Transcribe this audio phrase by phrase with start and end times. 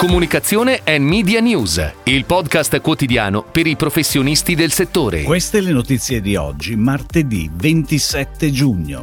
[0.00, 5.24] Comunicazione e Media News, il podcast quotidiano per i professionisti del settore.
[5.24, 9.02] Queste le notizie di oggi, martedì 27 giugno.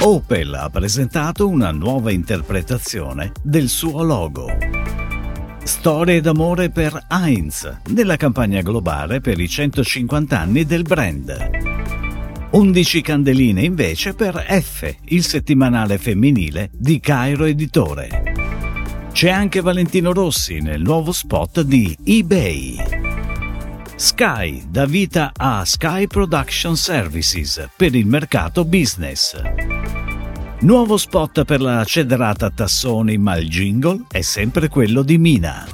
[0.00, 4.48] Opel ha presentato una nuova interpretazione del suo logo.
[5.62, 11.50] Storie d'amore per Heinz, nella campagna globale per i 150 anni del brand.
[12.50, 18.25] 11 candeline invece per F, il settimanale femminile di Cairo Editore.
[19.16, 22.76] C'è anche Valentino Rossi nel nuovo spot di eBay.
[23.96, 29.40] Sky dà vita a Sky Production Services per il mercato business.
[30.60, 35.66] Nuovo spot per la cederata Tassoni, ma il jingle è sempre quello di Mina.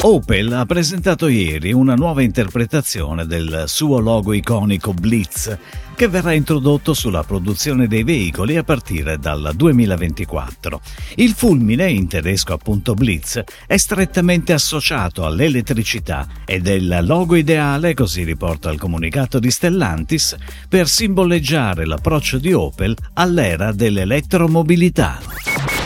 [0.00, 5.58] Opel ha presentato ieri una nuova interpretazione del suo logo iconico Blitz
[5.96, 10.80] che verrà introdotto sulla produzione dei veicoli a partire dal 2024.
[11.16, 17.94] Il fulmine, in tedesco appunto Blitz, è strettamente associato all'elettricità ed è il logo ideale,
[17.94, 20.36] così riporta il comunicato di Stellantis,
[20.68, 25.18] per simboleggiare l'approccio di Opel all'era dell'elettromobilità.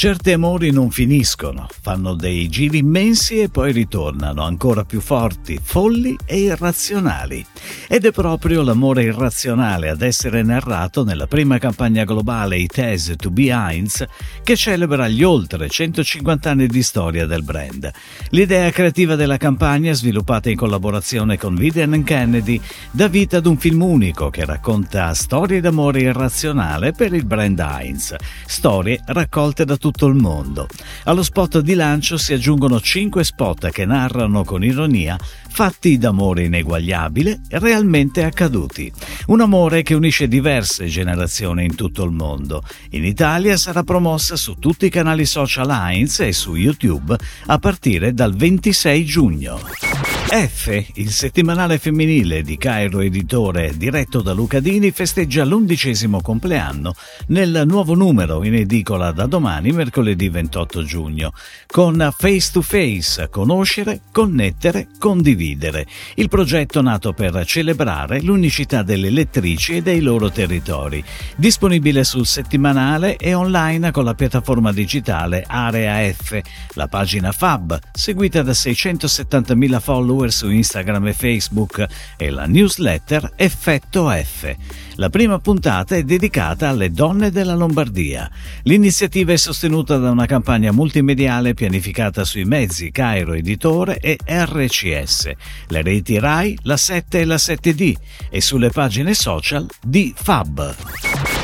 [0.00, 6.16] Certi amori non finiscono, fanno dei giri immensi e poi ritornano ancora più forti, folli
[6.24, 7.44] e irrazionali.
[7.86, 13.28] Ed è proprio l'amore irrazionale ad essere narrato nella prima campagna globale It Has to
[13.28, 14.02] Be Heinz
[14.42, 17.90] che celebra gli oltre 150 anni di storia del brand.
[18.30, 22.58] L'idea creativa della campagna, sviluppata in collaborazione con Vivian Kennedy,
[22.90, 28.14] dà vita ad un film unico che racconta storie d'amore irrazionale per il brand Heinz,
[28.46, 30.68] storie raccolte da tutto il mondo.
[31.04, 35.18] Allo spot di lancio si aggiungono 5 spot che narrano con ironia
[35.52, 38.90] fatti d'amore ineguagliabile realmente accaduti.
[39.26, 42.62] Un amore che unisce diverse generazioni in tutto il mondo.
[42.90, 48.14] In Italia sarà promossa su tutti i canali social Heinz e su YouTube a partire
[48.14, 49.89] dal 26 giugno.
[50.32, 56.94] F, il settimanale femminile di Cairo Editore diretto da Luca Dini, festeggia l'undicesimo compleanno
[57.28, 61.32] nel nuovo numero in edicola da domani, mercoledì 28 giugno,
[61.66, 65.84] con Face to Face, conoscere, connettere, condividere.
[66.14, 71.02] Il progetto nato per celebrare l'unicità delle lettrici e dei loro territori.
[71.34, 76.40] Disponibile sul settimanale e online con la piattaforma digitale Area F,
[76.74, 81.86] la pagina Fab, seguita da 670.000 follower follower su Instagram e Facebook
[82.18, 84.54] e la newsletter Effetto F.
[85.00, 88.30] La prima puntata è dedicata alle donne della Lombardia.
[88.64, 95.30] L'iniziativa è sostenuta da una campagna multimediale pianificata sui mezzi Cairo Editore e RCS,
[95.68, 97.94] le reti RAI, la 7 e la 7D
[98.28, 100.76] e sulle pagine social di Fab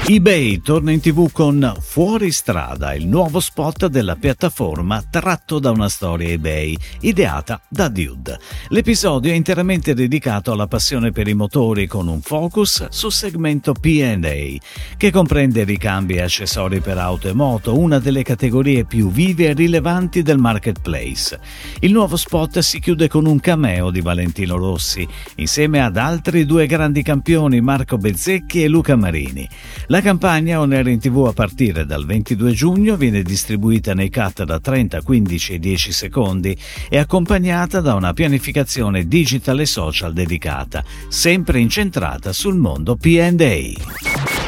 [0.09, 5.89] eBay torna in tv con Fuori strada, il nuovo spot della piattaforma tratto da una
[5.89, 8.39] storia eBay, ideata da Dude.
[8.69, 13.11] L'episodio è interamente dedicato alla passione per i motori con un focus sul
[13.47, 19.11] segmento PA, che comprende ricambi e accessori per auto e moto, una delle categorie più
[19.11, 21.39] vive e rilevanti del marketplace.
[21.81, 26.67] Il nuovo spot si chiude con un cameo di Valentino Rossi, insieme ad altri due
[26.67, 29.49] grandi campioni, Marco Bezzecchi e Luca Marini.
[29.87, 34.43] La campagna On Air in TV a partire dal 22 giugno viene distribuita nei cut
[34.43, 36.57] da 30, 15 e 10 secondi
[36.89, 42.97] e accompagnata da una pianificazione digital e social dedicata, sempre incentrata sul mondo
[43.37, 43.96] PA.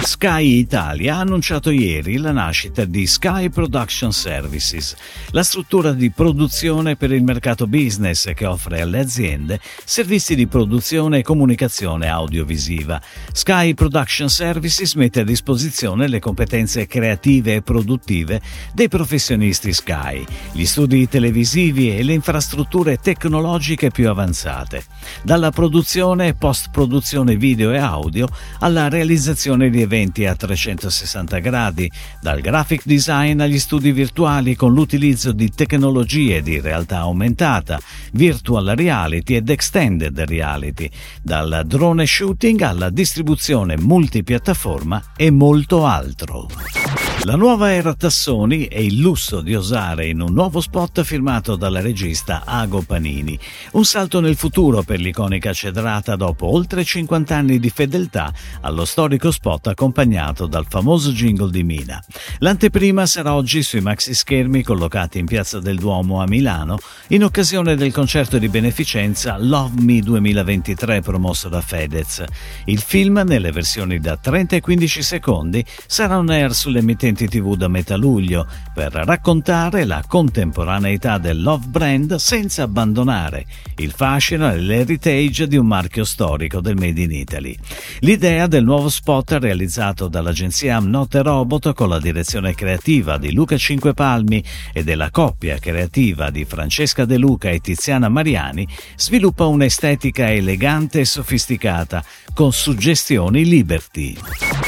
[0.09, 4.97] Sky Italia ha annunciato ieri la nascita di Sky Production Services,
[5.33, 11.19] la struttura di produzione per il mercato business che offre alle aziende servizi di produzione
[11.19, 12.99] e comunicazione audiovisiva.
[13.33, 18.41] Sky Production Services mette a disposizione le competenze creative e produttive
[18.73, 24.85] dei professionisti Sky, gli studi televisivi e le infrastrutture tecnologiche più avanzate,
[25.23, 28.27] dalla produzione e post-produzione video e audio
[28.61, 31.91] alla realizzazione di eventi eventi a 360 gradi,
[32.21, 37.81] dal graphic design agli studi virtuali con l'utilizzo di tecnologie di realtà aumentata,
[38.13, 40.89] virtual reality ed extended reality,
[41.21, 47.08] dal drone shooting alla distribuzione multipiattaforma e molto altro.
[47.25, 51.81] La nuova era Tassoni è il lusso di osare in un nuovo spot firmato dalla
[51.81, 53.37] regista Ago Panini.
[53.73, 59.33] Un salto nel futuro per l'iconica cedrata dopo oltre 50 anni di fedeltà allo storico
[59.33, 62.03] spot accompagnato dal famoso jingle di Mina.
[62.39, 66.79] L'anteprima sarà oggi sui maxi schermi collocati in Piazza del Duomo a Milano
[67.09, 72.25] in occasione del concerto di beneficenza Love Me 2023 promosso da Fedez.
[72.67, 77.57] Il film, nelle versioni da 30 e 15 secondi, sarà on air sulle emittenti tv
[77.57, 83.47] da metà luglio per raccontare la contemporaneità del Love Brand senza abbandonare
[83.77, 87.57] il fascino e l'heritage di un marchio storico del Made in Italy.
[88.01, 94.45] L'idea del nuovo spot realizzato dall'agenzia Amnote Robot con la direzione creativa di Luca Cinquepalmi
[94.73, 98.67] e della coppia creativa di Francesca De Luca e Tiziana Mariani
[98.97, 104.68] sviluppa un'estetica elegante e sofisticata con suggestioni liberty.